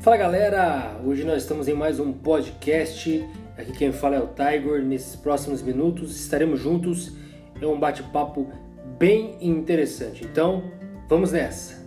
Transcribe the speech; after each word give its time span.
Fala 0.00 0.16
galera, 0.16 0.98
hoje 1.04 1.24
nós 1.24 1.42
estamos 1.42 1.68
em 1.68 1.74
mais 1.74 2.00
um 2.00 2.10
podcast. 2.10 3.22
Aqui 3.54 3.70
quem 3.72 3.92
fala 3.92 4.16
é 4.16 4.18
o 4.18 4.28
Tiger. 4.28 4.82
Nesses 4.82 5.14
próximos 5.14 5.60
minutos 5.60 6.18
estaremos 6.18 6.58
juntos. 6.58 7.12
É 7.60 7.66
um 7.66 7.78
bate-papo 7.78 8.50
bem 8.98 9.36
interessante. 9.42 10.24
Então, 10.24 10.64
vamos 11.06 11.32
nessa. 11.32 11.79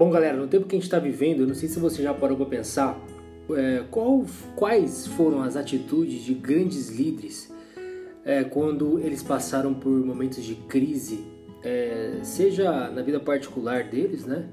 Bom, 0.00 0.08
galera, 0.08 0.34
no 0.34 0.46
tempo 0.46 0.66
que 0.66 0.74
a 0.74 0.78
gente 0.78 0.86
está 0.86 0.98
vivendo, 0.98 1.40
eu 1.40 1.46
não 1.46 1.54
sei 1.54 1.68
se 1.68 1.78
você 1.78 2.02
já 2.02 2.14
parou 2.14 2.34
para 2.34 2.46
pensar 2.46 2.98
é, 3.50 3.84
qual, 3.90 4.24
quais 4.56 5.06
foram 5.06 5.42
as 5.42 5.56
atitudes 5.56 6.22
de 6.22 6.32
grandes 6.32 6.88
líderes 6.88 7.52
é, 8.24 8.42
quando 8.42 8.98
eles 8.98 9.22
passaram 9.22 9.74
por 9.74 9.92
momentos 9.92 10.42
de 10.42 10.54
crise, 10.54 11.22
é, 11.62 12.18
seja 12.22 12.88
na 12.88 13.02
vida 13.02 13.20
particular 13.20 13.90
deles, 13.90 14.24
né? 14.24 14.48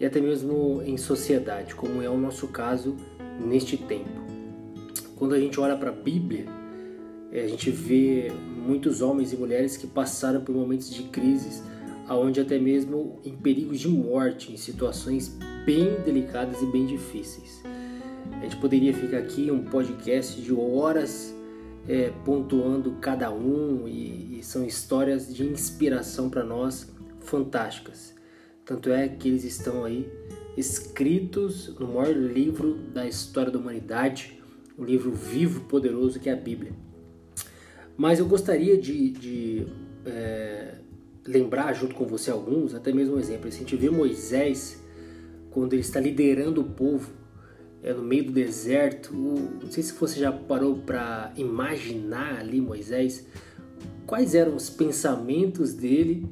E 0.00 0.06
até 0.06 0.18
mesmo 0.18 0.80
em 0.82 0.96
sociedade, 0.96 1.74
como 1.74 2.00
é 2.00 2.08
o 2.08 2.16
nosso 2.16 2.48
caso 2.48 2.96
neste 3.38 3.76
tempo. 3.76 4.08
Quando 5.14 5.34
a 5.34 5.38
gente 5.38 5.60
olha 5.60 5.76
para 5.76 5.90
a 5.90 5.92
Bíblia, 5.92 6.46
é, 7.30 7.42
a 7.42 7.48
gente 7.48 7.70
vê 7.70 8.32
muitos 8.66 9.02
homens 9.02 9.30
e 9.30 9.36
mulheres 9.36 9.76
que 9.76 9.86
passaram 9.86 10.40
por 10.40 10.54
momentos 10.54 10.90
de 10.90 11.02
crises 11.02 11.62
aonde 12.10 12.40
até 12.40 12.58
mesmo 12.58 13.20
em 13.24 13.36
perigos 13.36 13.78
de 13.78 13.86
morte, 13.86 14.52
em 14.52 14.56
situações 14.56 15.38
bem 15.64 15.94
delicadas 16.04 16.60
e 16.60 16.66
bem 16.66 16.84
difíceis. 16.84 17.62
A 18.32 18.42
gente 18.42 18.56
poderia 18.56 18.92
ficar 18.92 19.18
aqui 19.18 19.48
um 19.48 19.62
podcast 19.62 20.42
de 20.42 20.52
horas 20.52 21.32
é, 21.86 22.10
pontuando 22.24 22.96
cada 23.00 23.30
um 23.30 23.86
e, 23.86 24.40
e 24.40 24.42
são 24.42 24.66
histórias 24.66 25.32
de 25.32 25.44
inspiração 25.44 26.28
para 26.28 26.42
nós 26.42 26.92
fantásticas. 27.20 28.12
Tanto 28.64 28.90
é 28.90 29.06
que 29.06 29.28
eles 29.28 29.44
estão 29.44 29.84
aí 29.84 30.10
escritos 30.56 31.72
no 31.78 31.94
maior 31.94 32.12
livro 32.12 32.74
da 32.92 33.06
história 33.06 33.52
da 33.52 33.58
humanidade, 33.60 34.42
um 34.76 34.82
livro 34.82 35.12
vivo, 35.12 35.60
poderoso 35.66 36.18
que 36.18 36.28
é 36.28 36.32
a 36.32 36.36
Bíblia. 36.36 36.72
Mas 37.96 38.18
eu 38.18 38.26
gostaria 38.26 38.76
de, 38.76 39.10
de 39.10 39.66
é, 40.04 40.79
lembrar 41.26 41.72
junto 41.72 41.94
com 41.94 42.04
você 42.04 42.30
alguns, 42.30 42.74
até 42.74 42.92
mesmo 42.92 43.16
um 43.16 43.18
exemplo. 43.18 43.48
A 43.48 43.50
gente 43.50 43.76
vê 43.76 43.90
Moisés 43.90 44.82
quando 45.50 45.72
ele 45.72 45.82
está 45.82 46.00
liderando 46.00 46.60
o 46.60 46.64
povo 46.64 47.10
é, 47.82 47.92
no 47.92 48.02
meio 48.02 48.24
do 48.24 48.32
deserto. 48.32 49.12
Não 49.14 49.70
sei 49.70 49.82
se 49.82 49.92
você 49.92 50.20
já 50.20 50.32
parou 50.32 50.76
para 50.78 51.32
imaginar 51.36 52.38
ali 52.38 52.60
Moisés 52.60 53.26
quais 54.06 54.34
eram 54.34 54.56
os 54.56 54.68
pensamentos 54.68 55.72
dele 55.72 56.26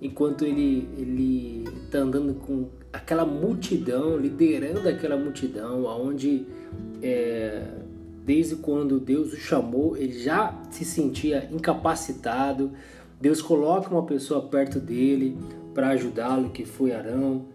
enquanto 0.00 0.44
ele 0.44 0.88
ele 0.96 1.64
está 1.84 1.98
andando 1.98 2.34
com 2.34 2.68
aquela 2.92 3.26
multidão, 3.26 4.16
liderando 4.16 4.88
aquela 4.88 5.16
multidão, 5.16 5.86
aonde 5.86 6.46
é, 7.02 7.64
desde 8.24 8.56
quando 8.56 8.98
Deus 8.98 9.32
o 9.32 9.36
chamou 9.36 9.96
ele 9.96 10.18
já 10.18 10.58
se 10.70 10.84
sentia 10.84 11.48
incapacitado 11.52 12.72
Deus 13.20 13.42
coloca 13.42 13.90
uma 13.90 14.04
pessoa 14.04 14.42
perto 14.42 14.78
dele 14.78 15.36
para 15.74 15.88
ajudá-lo, 15.88 16.50
que 16.50 16.64
foi 16.64 16.92
Arão. 16.92 17.46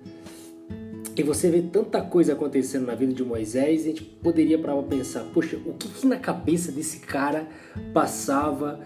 E 1.16 1.22
você 1.22 1.50
vê 1.50 1.61
tanta 1.61 2.02
coisa 2.02 2.33
acontecendo 2.33 2.88
na 2.88 2.95
vida 2.95 3.14
de 3.14 3.23
Moisés, 3.23 3.84
a 3.84 3.86
gente 3.86 4.03
poderia 4.03 4.58
parar 4.58 4.75
para 4.78 4.97
pensar, 4.97 5.23
poxa, 5.34 5.58
o 5.66 5.73
que, 5.73 5.88
que 5.88 6.08
na 6.08 6.17
cabeça 6.17 6.72
desse 6.72 7.00
cara 7.00 7.47
passava 7.94 8.79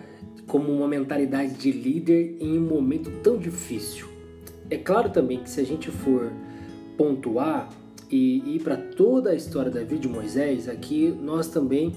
como 0.46 0.72
uma 0.72 0.88
mentalidade 0.88 1.54
de 1.54 1.72
líder 1.72 2.38
em 2.40 2.58
um 2.58 2.68
momento 2.68 3.10
tão 3.24 3.38
difícil? 3.38 4.08
É 4.70 4.78
claro 4.78 5.10
também 5.10 5.40
que 5.40 5.50
se 5.50 5.62
a 5.62 5.66
gente 5.66 5.90
for 5.90 6.32
pontuar 6.98 7.70
e 8.12 8.56
ir 8.56 8.62
para 8.62 8.76
toda 8.76 9.30
a 9.30 9.36
história 9.36 9.72
da 9.72 9.80
vida 9.80 9.98
de 9.98 10.08
Moisés, 10.08 10.68
aqui 10.68 11.16
nós 11.22 11.48
também 11.48 11.94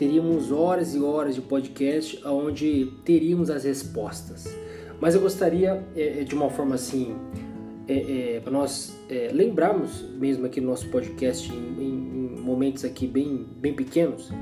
teríamos 0.00 0.50
horas 0.50 0.94
e 0.94 0.98
horas 0.98 1.34
de 1.34 1.42
podcast 1.42 2.26
onde 2.26 2.90
teríamos 3.04 3.50
as 3.50 3.64
respostas. 3.64 4.48
Mas 4.98 5.14
eu 5.14 5.20
gostaria 5.20 5.84
é, 5.94 6.20
é, 6.20 6.24
de 6.24 6.34
uma 6.34 6.48
forma 6.48 6.74
assim, 6.76 7.14
é, 7.86 8.36
é, 8.36 8.40
para 8.40 8.50
nós 8.50 8.96
é, 9.10 9.28
lembrarmos 9.30 10.02
mesmo 10.18 10.46
aqui 10.46 10.58
no 10.58 10.68
nosso 10.68 10.88
podcast 10.88 11.52
em, 11.52 11.54
em, 11.54 12.40
momentos 12.40 12.82
aqui 12.82 13.06
bem, 13.06 13.46
bem 13.58 13.74
pequenos, 13.74 14.32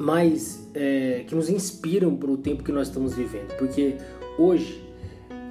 mas 0.00 0.66
é, 0.72 1.24
que 1.26 1.34
nos 1.34 1.50
inspiram 1.50 2.16
para 2.16 2.30
o 2.30 2.38
tempo 2.38 2.64
que 2.64 2.72
nós 2.72 2.88
estamos 2.88 3.14
vivendo. 3.14 3.54
Porque 3.58 3.96
hoje 4.38 4.82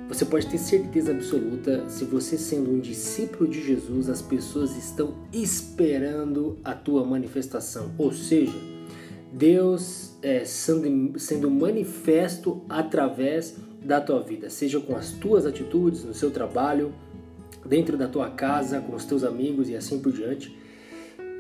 você 0.09 0.25
pode 0.25 0.47
ter 0.47 0.57
certeza 0.57 1.11
absoluta, 1.11 1.87
se 1.87 2.03
você 2.03 2.35
sendo 2.35 2.71
um 2.71 2.79
discípulo 2.79 3.47
de 3.47 3.63
Jesus, 3.63 4.09
as 4.09 4.23
pessoas 4.23 4.75
estão 4.75 5.13
esperando 5.31 6.57
a 6.63 6.73
tua 6.73 7.05
manifestação. 7.05 7.91
Ou 7.97 8.11
seja, 8.11 8.72
Deus 9.33 10.15
é, 10.21 10.45
sendo, 10.45 11.19
sendo 11.19 11.49
manifesto 11.49 12.61
através 12.69 13.55
da 13.83 13.99
tua 13.99 14.21
vida, 14.21 14.47
seja 14.49 14.79
com 14.79 14.95
as 14.95 15.11
tuas 15.11 15.45
atitudes, 15.45 16.03
no 16.03 16.13
seu 16.13 16.29
trabalho, 16.29 16.93
dentro 17.65 17.97
da 17.97 18.07
tua 18.07 18.29
casa, 18.29 18.79
com 18.79 18.95
os 18.95 19.05
teus 19.05 19.23
amigos 19.23 19.69
e 19.69 19.75
assim 19.75 19.99
por 19.99 20.11
diante, 20.11 20.55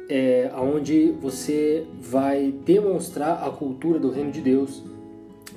é, 0.09 0.51
onde 0.57 1.11
você 1.21 1.85
vai 2.01 2.51
demonstrar 2.65 3.47
a 3.47 3.51
cultura 3.51 3.99
do 3.99 4.09
reino 4.09 4.31
de 4.31 4.41
Deus 4.41 4.83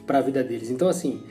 para 0.06 0.18
a 0.18 0.22
vida 0.22 0.44
deles. 0.44 0.70
Então, 0.70 0.88
assim, 0.88 1.22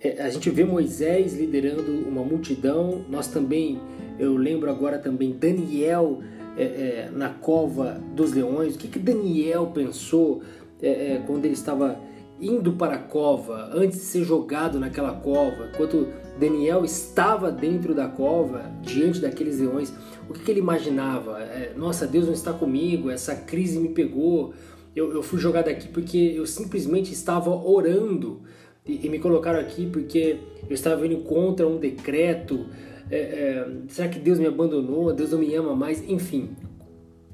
é, 0.00 0.22
a 0.22 0.30
gente 0.30 0.48
vê 0.48 0.64
Moisés 0.64 1.34
liderando 1.34 2.08
uma 2.08 2.24
multidão, 2.24 3.04
nós 3.08 3.28
também, 3.28 3.78
eu 4.18 4.34
lembro 4.34 4.70
agora 4.70 4.98
também 4.98 5.32
Daniel 5.32 6.20
é, 6.56 6.62
é, 6.64 7.10
na 7.12 7.30
cova 7.30 8.00
dos 8.14 8.32
leões. 8.32 8.74
O 8.74 8.78
que, 8.78 8.88
que 8.88 8.98
Daniel 8.98 9.70
pensou 9.74 10.42
é, 10.82 11.14
é, 11.14 11.22
quando 11.26 11.44
ele 11.44 11.54
estava 11.54 11.98
indo 12.40 12.72
para 12.72 12.94
a 12.94 12.98
cova, 12.98 13.70
antes 13.72 13.98
de 13.98 14.04
ser 14.04 14.24
jogado 14.24 14.78
naquela 14.78 15.12
cova, 15.12 15.70
enquanto 15.72 16.08
Daniel 16.38 16.84
estava 16.84 17.50
dentro 17.50 17.94
da 17.94 18.08
cova, 18.08 18.70
diante 18.82 19.20
daqueles 19.20 19.60
leões, 19.60 19.92
o 20.28 20.32
que, 20.32 20.40
que 20.40 20.50
ele 20.50 20.60
imaginava? 20.60 21.40
É, 21.40 21.72
Nossa, 21.76 22.06
Deus 22.06 22.26
não 22.26 22.34
está 22.34 22.52
comigo, 22.52 23.10
essa 23.10 23.34
crise 23.36 23.78
me 23.78 23.90
pegou, 23.90 24.52
eu, 24.94 25.12
eu 25.12 25.22
fui 25.22 25.38
jogado 25.40 25.68
aqui 25.68 25.88
porque 25.88 26.34
eu 26.36 26.46
simplesmente 26.46 27.12
estava 27.12 27.50
orando 27.50 28.42
e, 28.86 29.06
e, 29.06 29.08
me 29.08 29.18
colocaram 29.18 29.58
aqui 29.58 29.86
porque 29.86 30.38
eu 30.68 30.74
estava 30.74 31.06
indo 31.06 31.18
contra 31.18 31.66
um 31.66 31.78
decreto. 31.78 32.66
É, 33.10 33.18
é, 33.18 33.68
será 33.88 34.08
que 34.08 34.18
Deus 34.18 34.38
me 34.38 34.46
abandonou? 34.46 35.12
Deus 35.12 35.30
não 35.32 35.38
me 35.38 35.54
ama 35.54 35.74
mais? 35.76 36.02
Enfim, 36.08 36.50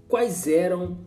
quais 0.08 0.46
eram 0.46 0.98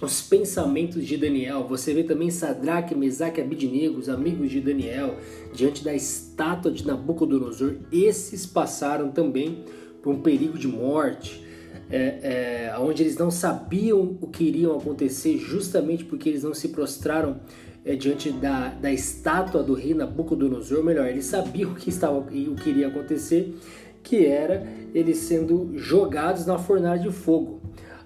os 0.00 0.22
pensamentos 0.22 1.06
de 1.06 1.16
Daniel. 1.16 1.66
Você 1.68 1.92
vê 1.92 2.02
também 2.02 2.30
Sadraque, 2.30 2.94
Mesaque 2.94 3.40
e 3.40 3.44
Abidnego, 3.44 3.98
os 3.98 4.08
amigos 4.08 4.50
de 4.50 4.60
Daniel, 4.60 5.16
diante 5.52 5.84
da 5.84 5.94
estátua 5.94 6.70
de 6.70 6.86
Nabucodonosor. 6.86 7.76
Esses 7.92 8.46
passaram 8.46 9.10
também 9.10 9.64
por 10.02 10.14
um 10.14 10.22
perigo 10.22 10.58
de 10.58 10.66
morte, 10.66 11.44
é, 11.90 12.70
é, 12.70 12.78
onde 12.78 13.02
eles 13.02 13.16
não 13.18 13.30
sabiam 13.30 14.16
o 14.20 14.26
que 14.28 14.44
iria 14.44 14.68
acontecer, 14.68 15.36
justamente 15.36 16.04
porque 16.04 16.28
eles 16.28 16.42
não 16.42 16.54
se 16.54 16.68
prostraram 16.68 17.40
é, 17.84 17.94
diante 17.94 18.30
da, 18.30 18.68
da 18.68 18.92
estátua 18.92 19.62
do 19.62 19.74
rei 19.74 19.92
Nabucodonosor. 19.92 20.82
Melhor, 20.82 21.08
eles 21.08 21.26
sabiam 21.26 21.72
o 21.72 21.74
que, 21.74 21.90
estava, 21.90 22.18
o 22.18 22.54
que 22.54 22.70
iria 22.70 22.88
acontecer, 22.88 23.54
que 24.02 24.26
era 24.26 24.66
eles 24.94 25.18
sendo 25.18 25.76
jogados 25.76 26.46
na 26.46 26.58
fornalha 26.58 27.00
de 27.00 27.10
fogo. 27.10 27.60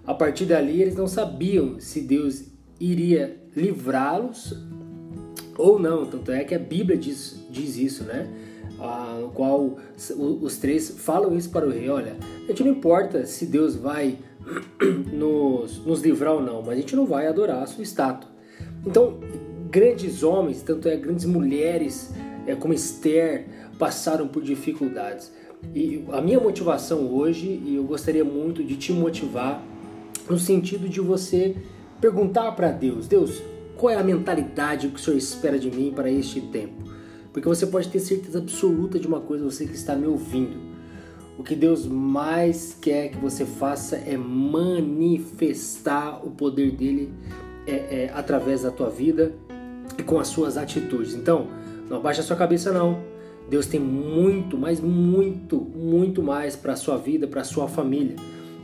A 0.07 0.13
partir 0.13 0.45
dali, 0.45 0.83
eles 0.83 0.95
não 0.95 1.07
sabiam 1.07 1.81
se 1.81 2.01
Deus 2.01 2.45
iria 2.79 3.41
livrá-los 3.57 4.55
ou 5.57 5.79
não. 5.79 6.05
Tanto 6.07 6.31
é 6.31 6.45
que 6.45 6.55
a 6.55 6.59
Bíblia 6.59 6.97
diz, 6.97 7.41
diz 7.51 7.77
isso, 7.77 8.05
né? 8.05 8.29
No 9.21 9.31
qual 9.31 9.79
os 10.19 10.59
três 10.59 10.91
falam 10.91 11.37
isso 11.37 11.51
para 11.51 11.67
o 11.67 11.71
rei: 11.71 11.89
olha, 11.89 12.17
a 12.45 12.47
gente 12.49 12.63
não 12.63 12.73
importa 12.73 13.25
se 13.25 13.47
Deus 13.47 13.77
vai 13.77 14.19
nos, 15.13 15.79
nos 15.87 16.03
livrar 16.03 16.35
ou 16.35 16.43
não, 16.43 16.61
mas 16.61 16.71
a 16.77 16.81
gente 16.81 16.95
não 16.95 17.07
vai 17.07 17.27
adorar 17.27 17.63
a 17.63 17.67
sua 17.67 17.83
estátua. 17.83 18.29
Então, 18.85 19.19
grandes 19.71 20.23
homens, 20.23 20.63
tanto 20.63 20.89
é 20.89 20.97
grandes 20.97 21.25
mulheres, 21.25 22.13
é, 22.47 22.55
como 22.55 22.75
Esther, 22.75 23.47
passaram 23.79 24.29
por 24.29 24.43
dificuldades. 24.43 25.33
E 25.73 26.05
a 26.13 26.21
minha 26.21 26.41
motivação 26.41 27.15
hoje, 27.15 27.63
e 27.65 27.77
eu 27.77 27.85
gostaria 27.85 28.25
muito 28.25 28.65
de 28.65 28.77
te 28.77 28.93
motivar 28.93 29.63
no 30.29 30.39
sentido 30.39 30.89
de 30.89 31.01
você 31.01 31.57
perguntar 32.01 32.53
para 32.53 32.71
Deus: 32.71 33.07
Deus, 33.07 33.43
qual 33.77 33.93
é 33.93 33.97
a 33.97 34.03
mentalidade 34.03 34.89
que 34.89 34.97
o 34.97 34.99
Senhor 34.99 35.17
espera 35.17 35.59
de 35.59 35.71
mim 35.71 35.93
para 35.95 36.11
este 36.11 36.41
tempo? 36.41 36.85
Porque 37.33 37.49
você 37.49 37.67
pode 37.67 37.89
ter 37.89 37.99
certeza 37.99 38.39
absoluta 38.39 38.99
de 38.99 39.07
uma 39.07 39.21
coisa, 39.21 39.45
você 39.45 39.67
que 39.67 39.75
está 39.75 39.97
me 39.97 40.07
ouvindo. 40.07 40.75
o 41.37 41.43
que 41.43 41.57
Deus 41.57 41.85
mais 41.85 42.79
quer 42.81 43.09
que 43.09 43.19
você 43.19 43.45
faça 43.45 43.97
é 43.97 44.17
manifestar 44.17 46.25
o 46.25 46.31
poder 46.31 46.71
dele 46.71 47.13
é, 47.67 47.73
é, 47.73 48.13
através 48.15 48.63
da 48.63 48.71
tua 48.71 48.89
vida 48.89 49.33
e 49.99 50.03
com 50.03 50.21
as 50.21 50.29
suas 50.29 50.57
atitudes. 50.57 51.15
Então, 51.15 51.49
não 51.89 51.97
abaixa 51.97 52.21
a 52.21 52.25
sua 52.25 52.37
cabeça 52.37 52.73
não. 52.73 53.14
Deus 53.49 53.67
tem 53.67 53.81
muito, 53.81 54.57
mas 54.57 54.81
muito, 54.81 55.61
muito 55.61 56.23
mais 56.23 56.57
para 56.57 56.73
a 56.73 56.77
sua 56.77 56.97
vida, 56.97 57.27
para 57.27 57.43
a 57.43 57.45
sua 57.45 57.69
família. 57.69 58.17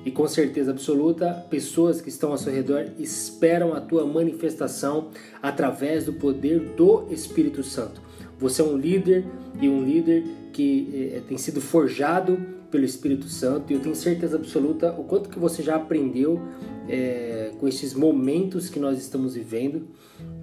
E 0.05 0.11
com 0.11 0.27
certeza 0.27 0.71
absoluta, 0.71 1.44
pessoas 1.50 2.00
que 2.00 2.09
estão 2.09 2.31
ao 2.31 2.38
seu 2.38 2.53
redor 2.53 2.87
esperam 2.99 3.75
a 3.75 3.81
tua 3.81 4.06
manifestação 4.06 5.09
através 5.43 6.06
do 6.06 6.15
poder 6.15 6.61
do 6.75 7.06
Espírito 7.11 7.62
Santo. 7.62 8.00
Você 8.38 8.62
é 8.62 8.65
um 8.65 8.79
líder 8.79 9.27
e 9.61 9.69
um 9.69 9.85
líder 9.85 10.25
que 10.55 11.12
eh, 11.15 11.21
tem 11.29 11.37
sido 11.37 11.61
forjado 11.61 12.38
pelo 12.71 12.85
Espírito 12.85 13.26
Santo 13.26 13.71
e 13.71 13.75
eu 13.75 13.81
tenho 13.81 13.94
certeza 13.94 14.37
absoluta 14.37 14.93
o 14.93 15.05
quanto 15.05 15.29
que 15.29 15.38
você 15.38 15.62
já 15.62 15.76
aprendeu 15.76 16.41
eh, 16.88 17.53
com 17.61 17.69
esses 17.69 17.93
momentos 17.93 18.71
que 18.71 18.79
nós 18.79 18.99
estamos 18.99 19.35
vivendo. 19.35 19.88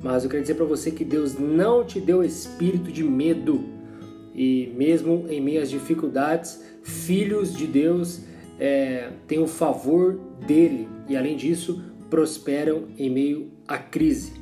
Mas 0.03 0.23
eu 0.23 0.29
quero 0.29 0.43
dizer 0.43 0.53
para 0.53 0.65
você 0.65 0.91
que 0.91 1.03
Deus 1.03 1.39
não 1.39 1.83
te 1.83 1.99
deu 1.99 2.23
espírito 2.23 2.91
de 2.91 3.03
medo 3.03 3.76
e 4.37 4.71
mesmo 4.75 5.25
em 5.29 5.41
meio 5.41 5.61
às 5.61 5.69
dificuldades, 5.69 6.63
filhos 6.83 7.53
de 7.57 7.65
Deus 7.65 8.21
é, 8.59 9.09
têm 9.27 9.39
o 9.39 9.47
favor 9.47 10.19
dele 10.45 10.87
e, 11.09 11.17
além 11.17 11.35
disso, 11.35 11.81
prosperam 12.09 12.83
em 12.97 13.09
meio 13.09 13.51
à 13.67 13.79
crise. 13.79 14.33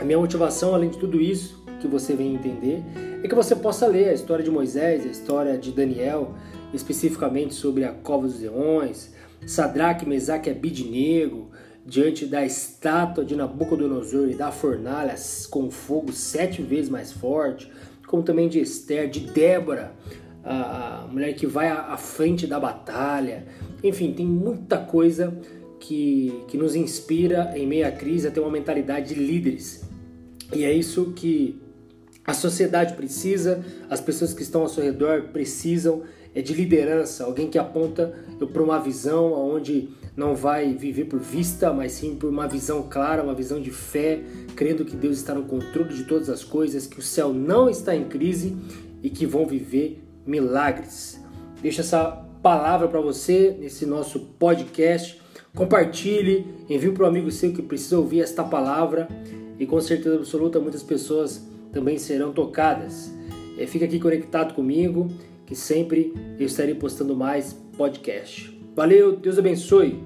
A 0.00 0.04
minha 0.04 0.18
motivação, 0.18 0.74
além 0.74 0.90
de 0.90 0.98
tudo 0.98 1.20
isso 1.20 1.64
que 1.80 1.86
você 1.86 2.14
vem 2.14 2.34
entender, 2.34 2.82
é 3.22 3.28
que 3.28 3.34
você 3.34 3.54
possa 3.54 3.86
ler 3.86 4.08
a 4.08 4.12
história 4.12 4.44
de 4.44 4.50
Moisés, 4.50 5.06
a 5.06 5.08
história 5.08 5.56
de 5.56 5.70
Daniel, 5.70 6.34
especificamente 6.72 7.54
sobre 7.54 7.84
a 7.84 7.92
cova 7.92 8.26
dos 8.26 8.40
leões, 8.40 9.14
Sadraque, 9.46 10.08
Mesaque 10.08 10.48
e 10.48 10.52
Abidnego, 10.52 11.50
diante 11.86 12.26
da 12.26 12.44
estátua 12.44 13.24
de 13.24 13.36
Nabucodonosor 13.36 14.28
e 14.28 14.34
da 14.34 14.50
fornalha 14.50 15.14
com 15.50 15.70
fogo 15.70 16.12
sete 16.12 16.62
vezes 16.62 16.88
mais 16.88 17.12
forte, 17.12 17.70
como 18.06 18.22
também 18.22 18.48
de 18.48 18.60
Esther, 18.60 19.08
de 19.08 19.20
Débora, 19.20 19.92
a 20.44 21.06
mulher 21.10 21.32
que 21.34 21.46
vai 21.46 21.68
à 21.68 21.96
frente 21.96 22.46
da 22.46 22.60
batalha. 22.60 23.46
Enfim, 23.82 24.12
tem 24.12 24.26
muita 24.26 24.78
coisa 24.78 25.36
que, 25.80 26.44
que 26.48 26.56
nos 26.56 26.74
inspira 26.74 27.52
em 27.56 27.66
meio 27.66 27.86
à 27.86 27.90
crise 27.90 28.28
a 28.28 28.30
ter 28.30 28.40
uma 28.40 28.50
mentalidade 28.50 29.14
de 29.14 29.20
líderes. 29.20 29.84
E 30.52 30.64
é 30.64 30.72
isso 30.72 31.12
que 31.14 31.60
a 32.26 32.32
sociedade 32.32 32.94
precisa, 32.94 33.64
as 33.90 34.00
pessoas 34.00 34.32
que 34.32 34.42
estão 34.42 34.62
ao 34.62 34.68
seu 34.68 34.82
redor 34.82 35.28
precisam 35.32 36.02
é 36.34 36.42
de 36.42 36.52
liderança, 36.52 37.24
alguém 37.24 37.48
que 37.48 37.58
aponta 37.58 38.12
para 38.52 38.62
uma 38.62 38.80
visão 38.80 39.32
onde 39.32 39.90
não 40.16 40.34
vai 40.34 40.74
viver 40.74 41.06
por 41.06 41.18
vista, 41.18 41.72
mas 41.72 41.92
sim 41.92 42.14
por 42.14 42.30
uma 42.30 42.46
visão 42.46 42.84
clara, 42.88 43.22
uma 43.22 43.34
visão 43.34 43.60
de 43.60 43.70
fé, 43.70 44.20
crendo 44.54 44.84
que 44.84 44.96
Deus 44.96 45.16
está 45.16 45.34
no 45.34 45.44
controle 45.44 45.92
de 45.92 46.04
todas 46.04 46.30
as 46.30 46.44
coisas, 46.44 46.86
que 46.86 46.98
o 46.98 47.02
céu 47.02 47.32
não 47.32 47.68
está 47.68 47.94
em 47.96 48.04
crise 48.04 48.56
e 49.02 49.10
que 49.10 49.26
vão 49.26 49.46
viver 49.46 50.02
milagres. 50.26 51.20
Deixa 51.60 51.80
essa 51.80 52.24
palavra 52.42 52.86
para 52.88 53.00
você 53.00 53.56
nesse 53.58 53.86
nosso 53.86 54.20
podcast. 54.38 55.20
Compartilhe, 55.54 56.46
envie 56.68 56.92
para 56.92 57.04
um 57.04 57.08
amigo 57.08 57.30
seu 57.30 57.52
que 57.52 57.62
precisa 57.62 57.98
ouvir 57.98 58.20
esta 58.20 58.44
palavra 58.44 59.08
e 59.58 59.66
com 59.66 59.80
certeza 59.80 60.16
absoluta 60.16 60.60
muitas 60.60 60.82
pessoas 60.82 61.44
também 61.72 61.98
serão 61.98 62.32
tocadas. 62.32 63.12
É, 63.58 63.66
fica 63.66 63.84
aqui 63.84 63.98
conectado 63.98 64.54
comigo, 64.54 65.10
que 65.46 65.54
sempre 65.54 66.14
eu 66.38 66.46
estarei 66.46 66.74
postando 66.74 67.16
mais 67.16 67.52
podcast. 67.76 68.53
Valeu, 68.74 69.16
Deus 69.16 69.38
abençoe. 69.38 70.02